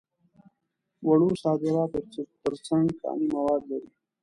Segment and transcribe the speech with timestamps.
[1.07, 3.89] وړو صادراتو تر څنګ کاني مواد لري.